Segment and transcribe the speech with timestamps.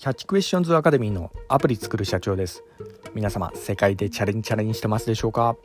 [0.00, 2.64] キャッチクエスチョンズアカデミーのアプリ作る社長です。
[3.14, 5.58] 皆様世界でチャレンジチャレンジしてますでしょうか、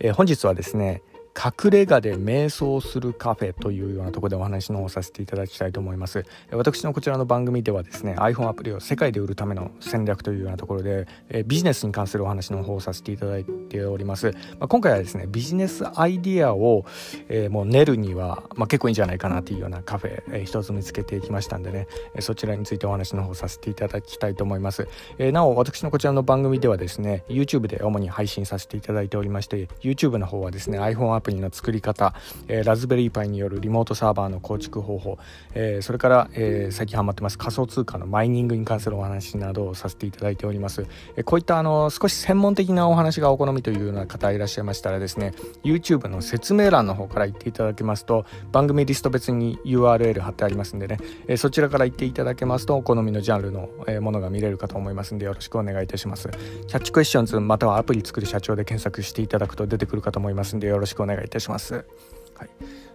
[0.00, 1.02] えー、本日はですね
[1.36, 6.24] 隠れ家で瞑想するカフェというようなところでお話の方させていただきたいと思います。
[6.50, 11.06] 私のこちらの番組ではですね iPhone アプリを世界で売るための戦略というようなところで
[11.46, 16.84] ビジネスに関するお話の方をさせていただいております、まあ、今回はですねビジネスアイディアを、
[17.28, 21.86] えー、もう練るには、まあ、結構いいんじゃないかなというようなカフェ、えー、一つ見つけていきましたんでね
[22.20, 32.14] そちらについてお話の方させていただきたいと思います、えー、なお私のこちらの番組ではですね YouTube で主に配信させていただいておりまして YouTube の方はですね iPhone アプリの作り方
[32.48, 35.18] えー、ラズベリーパイによるリモートサーバーの構築方法、
[35.54, 40.86] えー、それから、えー、最近ハマってます仮想通貨のマイニングに関するお話などをさせていただいております、
[41.16, 45.32] え、こういったあの少し専門的なお話がお好みというような方いらっしゃいましたらですね
[45.64, 56.28] YouTube の説明欄の方から言っていただけますと番組リスト別に URL 貼ってありますんでね、え、そちらから言っていただけますとお好みのジャンルの、え、ものが見れるかと思いますんでよろしくお願いいたします。
[56.66, 61.74] キャッチクエスチョンズまたはアプリ作る社長で検索していただくと出てくるかと思いますんでよろしくお願い願いいたします。
[61.74, 62.50] はい、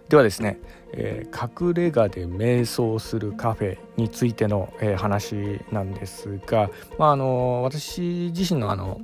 [0.08, 0.58] ではですね、
[0.92, 9.00] えー、隠れ家で瞑想するカフェについての、えー、話なんですが、まあ、あの私自身のあの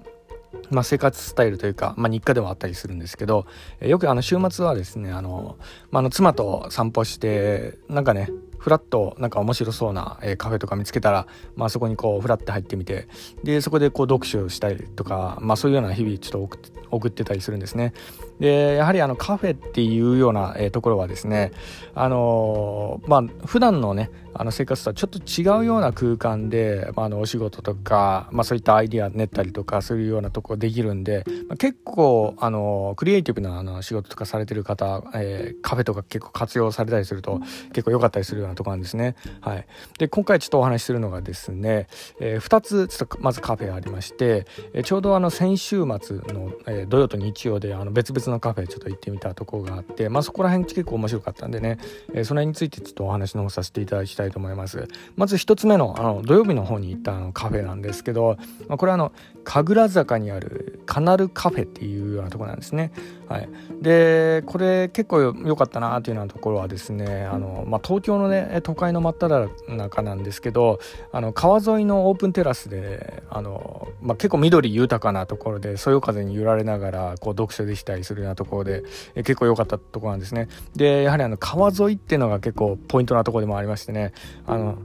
[0.71, 3.47] まあ、生活スタイルというか、まあ、日課でもあったりするんですけど、
[3.81, 5.59] えよくあの週末はですねあの、
[5.91, 13.09] まあ、の妻と散歩してなんかねフラッとなんか面白そうな、えカフェとか見つけたら、まあ、そこにこうフラッて入ってみて
[13.45, 16.59] でそこでこう読書したりとか、まあ、そういうような日々ちょっと
[16.91, 17.93] 送ってたりするんですね。
[18.41, 21.53] でやはりあのカフェっていうような、えところはですね
[21.95, 37.41] あのー、まあ普段のねあの生活とはちょっと違うような空間で、まあ、あのお仕事とか、まあ、そういったアイディア練ったりとかそういうようなとこできるんで、まあ、結構あのクリエイティブなあの仕事とかされてる方、えー、カフェとか結構活用されたりすると
[37.73, 39.17] 結構良かったりするようなとこなんですね。
[39.41, 39.67] はい、
[39.99, 41.89] で今回ちょっとお話しするのがですね、
[42.21, 51.79] えー、2つちょっとまずカフェありまして、えー、ちょうどあの先週末の、えー、土曜と日曜であの別々のカフェちょっと行ってみたとこがあって、まあ、そこら辺結構面白かったんでね、
[52.15, 54.89] えー、その辺についてちょっとお話の方させていただきたいと思います。
[55.17, 58.37] まず1つ目のあの土曜日の方に行ったカフェなんですけど、
[58.69, 59.13] まあ、これはあの
[59.45, 62.93] 神楽坂にあるカナルカフェっていうようなとこなんですね。
[63.29, 63.49] はい、
[63.83, 70.81] でこれ結構良かったなというようなところはですねあの、まあ、東京のね都会の真っ只中なんですけど
[71.13, 78.83] あの川沿いのオープンテラスであの、まあ、結構緑豊かなところでそよ風に揺られながらこう読書できたりするようなところで
[79.15, 80.49] え結構良かったところなんですね。
[80.75, 84.13] でやはりあの川沿いっていうのが結構ポイントなところでもありましてね
[84.47, 84.79] あの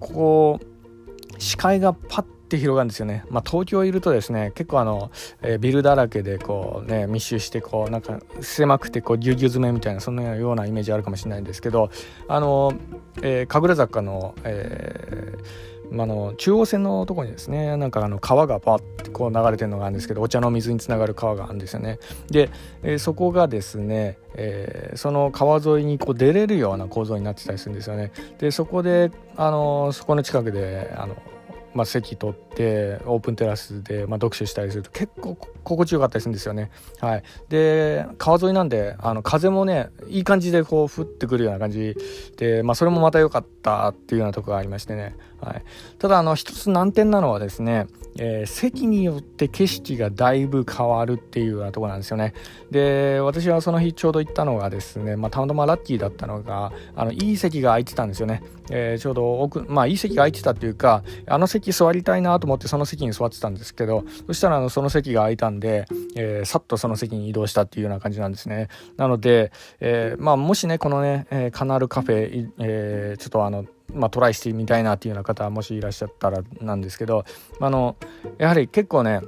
[0.00, 0.60] ここ
[1.38, 3.24] 視界がパッて広がるんですよね。
[3.28, 5.10] まあ、東京いるとですね結構あの、
[5.42, 11.90] えー、ビルだらけでこうね密集してこうなんか狭くてこうぎゅうぎゅう詰めみたいなそんなようなイメージあるかもしれないんですけど
[12.28, 12.72] あの、
[13.22, 21.98] えー、神楽坂の、えーあの中央線のとこにですねなんかあの川がパッてこう流れてるのがあるんですけどお茶の水につながる川があるんですよね
[22.30, 22.50] で、
[22.82, 31.16] えー、そこがですね、えー、その川沿いにこう出れるような構造になってたりするんですよねでそこであのそこの近くであの
[31.74, 36.70] まあ、席取ってオープンテラスで、まあ、読書したりすると結構心地よかったりするんですよね。
[37.00, 41.96] はい、で川沿いなんであの風もねいい感じでこう降ってくるような感じ
[42.36, 45.62] で、まあ、それもまた良かったっていうようなとこがありましてね、はい、
[45.98, 47.86] ただあの一つ難点なのはですね、
[48.18, 52.34] えー、席によって景色がだいぶ変わるっていうようなとこなんですよね。
[52.70, 58.42] で私はその日ちょうど行ったのがですね、まあ、たまたまラッキーだったのがあのいい席が空いてたんですよね。
[58.70, 65.86] えー、ちょうど奥まあいい席が空いてたっていうかあの席座りたいなと思ってその席に座ってたんですけどそしたらあのその席が空いたんで、
[66.16, 68.68] えー、さっとその席に移動したっていうような感じなんですね。
[68.96, 73.64] なので、えー、まあもしねこのね、えー、カナルカフェ、えー、ちょっとあの
[73.94, 77.26] まあ、トライしてみたいなっていうような方もしいらっしゃったらなんですけど
[77.60, 77.96] あの
[78.38, 79.20] やはり結構ね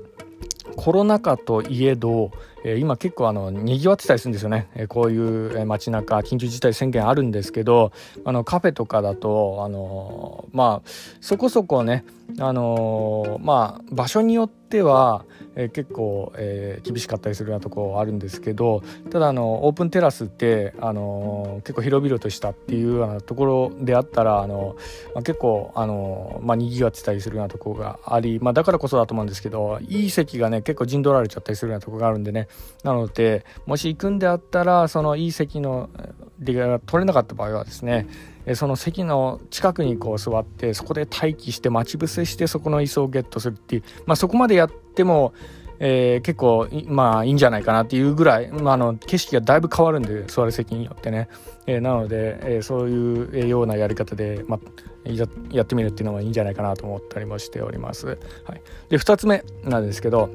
[0.77, 2.31] コロナ禍といえど、
[2.65, 7.93] えー、今結構あの賑わってたりするんですよね、えー、こういう街中緊急事態宣言あるんですけど
[8.25, 10.89] あのカフェとかだとあのまあ
[11.21, 12.05] そこそこね
[12.39, 15.25] あのまあ場所によっては
[15.57, 24.77] えー、結構、えー、厳しかったりするようなとこあるんですけどただあのオープンテラスって、あの、結構広々としたっていうようなところであったら、あの
[25.15, 32.49] まあ、結構、あのまあ、にぎわってたりするようなとこがあり、まあ、だからこそだと思うんですけどいい席がね結構陣取られちゃったりするようなとこがあるんでね。
[32.83, 35.91] なのでもし行くんであったらそのいい席の
[36.39, 38.07] 利が取れなかった場合はですね
[38.55, 45.33] その席の近くにこう座ってそこで待機して待ち伏せしてそこの椅子をゲットするっていう、まあ、そこまでやっても
[45.79, 51.29] えー、結構まあいいんじゃないかなっていうぐらい、まあ、の景色がだいぶ変わるんで座る席によってね、
[51.67, 55.11] えー、なので、えー、そういうようなやり方で、まあ、
[55.51, 58.07] やってみるっていうのはいいんじゃないかなと思ったりもしております。
[58.07, 58.15] は
[58.55, 60.31] い、で2つ目なんですけど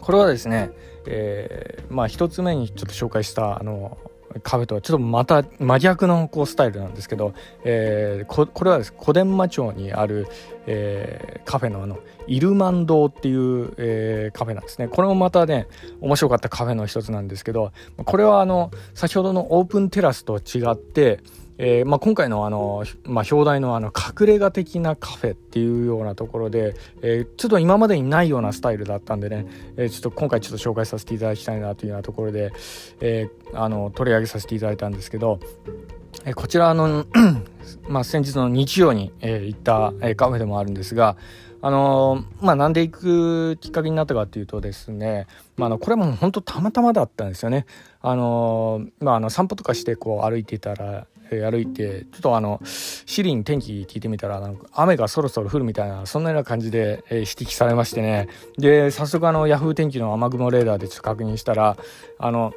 [0.00, 0.70] これはですね、
[1.06, 3.98] えー、まあ1つ目にちょっと紹介したあの
[4.42, 7.34] カフェとはちょっとまた真逆のこうスタイルなんですけど、
[7.64, 10.28] えー、ここれはです小伝馬町にある、
[10.66, 14.86] えー、カフェのあのイルマン堂っていう、えー、カフェなんですね。
[14.86, 15.66] これもまたね
[16.00, 21.20] 面白かったカフェの一つなんですけどこれはあの先ほどのオープンテラスと違って
[21.62, 29.46] えーまあ、今回のあの、まあ、表題のあの隠れ家的なカフェっていうようなところで、えー、ちょっと今までにないようなスタイルだったんでね、
[29.76, 32.50] えー、ちょっと今回ちょっと紹介させていただきたいなというようなところで、
[33.02, 35.38] え、あの取り上げさせていただいたんですけど、
[36.24, 37.04] え、こちらの
[37.86, 41.18] まあ、先日の日曜に、え、行った、え、カフェでもあるんですが、
[41.62, 45.26] あの、まあ、なんで行くきっかけになったかっていうとですね、
[45.56, 47.66] まあ、あのこれも本当たまたまだったんですよね。
[48.00, 51.06] あの、まあ、あの散歩とかしてこう歩いてたら、
[51.38, 58.28] 歩いてちょっとあのシリに天気聞いてみたらなんか雨がそろそろ降るみたいなそんなような感じで、え指摘されましてね。
[58.58, 61.76] で早速あのヤフー天気の雨雲レーダーでちょっと確認したら
[62.18, 62.52] あの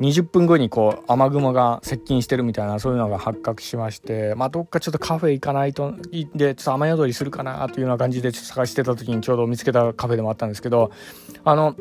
[0.00, 5.94] 20分後にこう雨雲が接近してるみたいなそういうのが発覚しましてまあどっかちょっとカフェ行かないと
[6.34, 10.92] でちょっと雨宿りするかなというような感じでちょっと探してた時にちょうど見つけたカフェでもあったんですけど
[11.44, 11.76] あの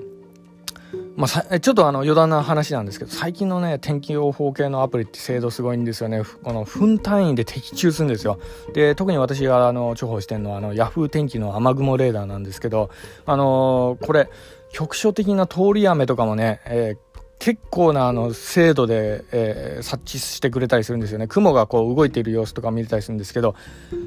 [1.16, 6.24] まあ、ちょっとあの余談な話なんですけど最近のね天気予報系のアプリって精度すごいんですよね。
[6.44, 8.40] この分単位で的中するんですよ。
[8.74, 12.90] で特に私があの重宝してるのはあのヤフー天気の雨雲レーダーなんですけど
[13.25, 14.30] あのー、これ
[14.72, 17.12] 局所的な通り雨とかもね、えー
[17.42, 21.25] 結構なあの精度で、えー、察知してくれたりするんですよね。
[21.28, 23.56] 雲がこう動いている様子とか見れたりするんですけど。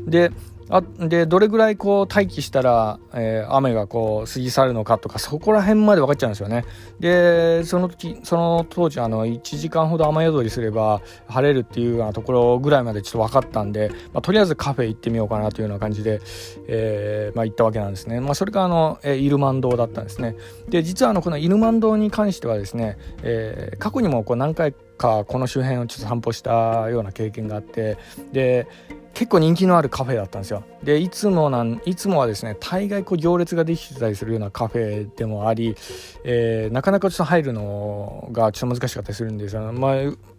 [0.07, 0.31] で
[0.71, 6.65] あでどれぐらいこう待機したら、えー、雨がこう過ぎ去るのかとかそこら辺まで分かっちゃうんですよね。
[7.01, 16.21] でその時その当時あの1時間ほど雨宿りすれば晴れるっていうようなところぐらいまでちょっと分かったんで、まあ、とりあえずカフェ行ってみようかなというような感じで、
[16.67, 20.37] えーまあ、行ったわけなんですね、まあ、それがあの、えー、イルマン島だったんですね。
[20.69, 27.99] で実はあのこのイルマン島に関してはですね、えー、過去にもこう何回かこの周辺をちょっと散歩したような経験があって
[28.33, 28.67] で
[29.15, 30.65] 結構人気のあるカフェだったんですよ。
[30.83, 35.77] でいつもなんいつもはですね大概こう行列ができてたりするようなカフェでもあり、
[36.25, 39.95] えー、なかなかちょっと入るのがちょっと難しかったりするんですよ、まあ、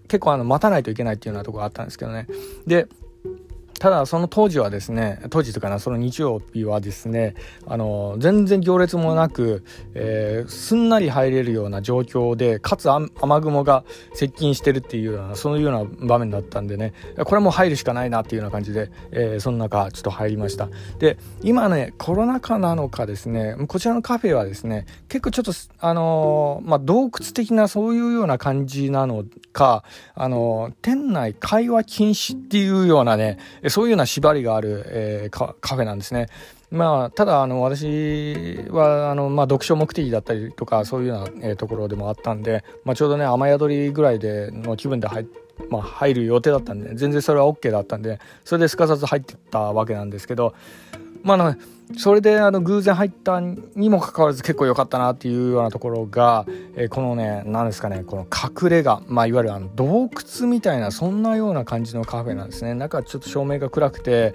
[0.07, 2.27] 結構あの待たないといけないっていうようなとこがあったんですけどね。
[2.67, 2.87] で
[3.79, 7.35] ただその当時はですね当時というかなその日曜日はですね
[7.67, 9.63] あの全然行列もなく、
[9.93, 13.09] えー、すんなり入れるような状況でかつ雨
[13.41, 13.83] 雲が
[14.13, 16.93] 接近してるっていうようなそういうような場面だったんでね
[17.25, 20.69] これも入るしかないなっていうような感じで、えー、その中ちょっと入りました。
[20.99, 29.83] で今ねコロナ禍なのかですねこちらのカフェはですね結構ちょっとあのー、まあ、洞窟的なそういうような感じなのか
[30.13, 33.37] あの店内会話禁止っていうようなね
[33.69, 36.27] そういうような縛りがある、えー、カフェなんですね。
[36.71, 45.27] まあ、ただあの私はあの、まあ、読書目的だったりとかそういうような、えー、ところでもあったんで、まあ、ちょうどね雨宿りぐらいでの気分で入,、
[45.69, 50.53] まあ、入る予定だったんで全然それは OK だったんでそれですかさず入ってったわけなんですけど
[51.25, 51.57] まあ、
[51.97, 56.45] それであの偶然入ったにもかかわらず結構良かったなっていうようなところが、
[56.75, 60.09] えー、このね何ですかねこの隠れ家、まあ、いわゆるあの洞
[60.39, 62.73] 窟みたいなそんなような感じのカフェなんですね。
[62.73, 64.33] 中ちょっと照明が暗くて、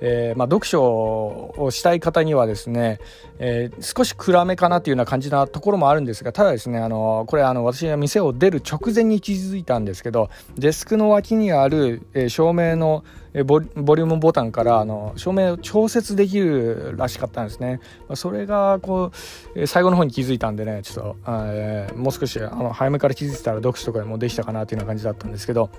[0.00, 3.00] えー、まあ、読書をしたい方にはですね、
[3.38, 13.04] えー、少し暗めかなっていうような感じなところもあるんですがただですねあのこれあの私が店を出る直前に気づいたんですけどデスクの脇にある、え照明の
[13.44, 17.80] ボリュームボタンからあの照明を調節できるらしかったんですね。
[18.14, 19.12] それがこ
[19.54, 25.70] う最後の方に気づいたんでねちょっと、えー、もう少しあの早めから気づいてたら読書とかでもできたかなというような感じだったんですけど。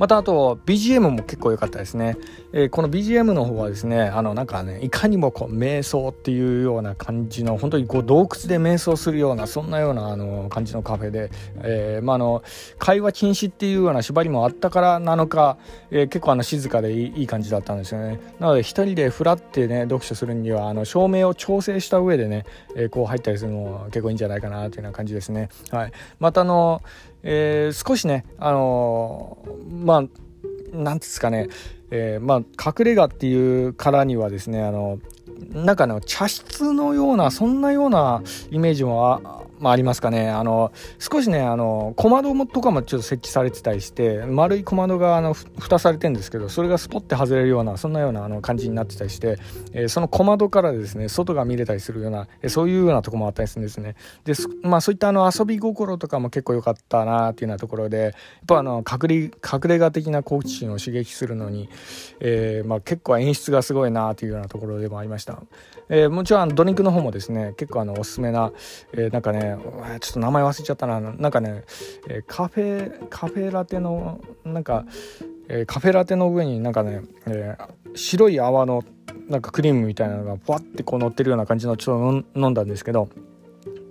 [0.00, 2.16] またあと BGM も結構良かったですね、
[2.54, 12.42] えー、この BGM の方はですねあのなんかねいかにもこう瞑想っていうような感じの本当にこう洞窟で瞑想するようなそんなようなあの感じのカフェで、えー、まあ、あの
[12.78, 15.58] 会話禁止っていうような縛りもあったからなのか、
[15.90, 18.20] えー、結構あの静かでいいいい感じだったんですよね。
[18.38, 25.50] なので一人でフラってね読書するにはあの照明を調整した上でね、えこう入ったりするのも結構いいんじゃないかなというような感じですね。
[25.70, 25.92] はい。
[26.18, 26.80] またあの
[27.22, 31.48] えー、少しね、あのー、まあ、なんですかね、
[31.90, 34.98] えー、まあ、隠れ家っていうからにはですね、あの、
[35.52, 40.30] なんかね、茶室のような、そんなようなイメージもまあ、ありますかね。
[40.30, 49.38] あの少しねあの小窓とかもちょっと設置されてたりして丸い小窓があの蓋されてるんですけどそれがスポッて外れるようなそんなようなあの感じになってたりして、
[49.72, 53.96] えー、その小窓からですね外が見れたりするような、えー、そういうようなとこもあったりするんですね。
[54.24, 58.12] でまあそういったあの遊び心とかも結構良かったなっていうようなところでやっ
[58.46, 59.32] ぱあの隠れ隠
[59.66, 61.68] れ家的な好奇心を刺激するのに、
[62.20, 65.42] えー、まあ、結構演出がすごいなというようなところでもありました、
[65.88, 68.52] えもちろんドリンクの方もですね結構あのおすすめな、
[68.92, 71.64] えなんかねちょっと名前忘れちゃったななんかね、
[72.08, 74.84] えカフェカフェラテのなんか、
[75.48, 77.56] えカフェラテの上になんかね、え
[77.94, 78.84] 白い泡の
[79.28, 83.08] なんかクリームみたいなのがふわってこう乗ってるような感じのちょっと飲んだんですけど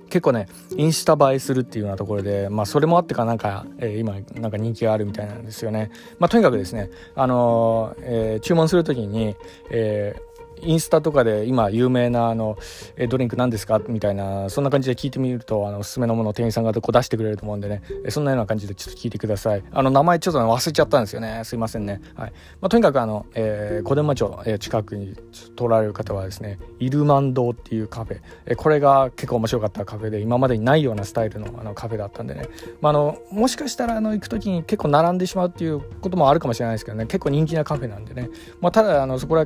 [0.09, 5.91] 結構ねインスタ映えするっていうようなところで、まあ、それもあってかなんか、えー、今なんか人気があるみたいなんですよね。
[6.17, 9.35] まあ、とにかくですね、あのー、えー、注文する時に、
[9.69, 10.28] えー
[10.61, 12.57] インスタとかで今有名なあの
[12.95, 13.79] えドリンク何ですか？
[13.87, 17.81] みたいなそんな感じで聞いてみるとあのおすすめのものを店員さんがこう出してくれると思うんでね。
[18.09, 19.63] そんなような感じでちょっと聞いてください。
[19.71, 21.41] あの名前ちょっと、忘れちゃったんですよね。
[21.43, 22.01] すいませんね。
[22.15, 25.15] はい、まあ、とにかくあの、えー、小伝馬町、えー、近くに
[25.57, 32.43] 通られる方はですねイルマン堂っていうカフェ、えー、これが結構面白かったカフェで今までにないようなスタイルのあのカフェだったんでね、
[32.81, 37.05] まあ、あのもしかしたらあの行く時に結構並んでしまうっていうこともあるかもしれないですけどね。
[37.05, 38.29] 結構人気なカフェなんでね、
[38.61, 39.45] まあ、ただあのそこら、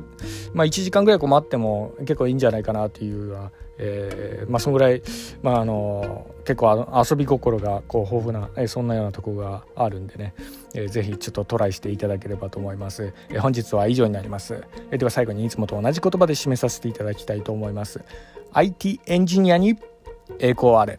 [0.52, 5.02] まあ、1時間ぐらいこう待っても結構いいんじゃないかなっていうような、えー、まあそのぐらい、
[5.42, 10.34] まあ、あの結構遊び心がこう豊富な、えー、そんなようなとこがあるんでね、
[10.74, 18.02] えー、ぜひちょっとトライしていただければと思います、えー、本日は以上になります、えー、では最後にいつもと同じ言葉で締めさせていただきたいと思います。
[18.52, 19.76] IT エンジニアに
[20.38, 20.98] 栄光あれ。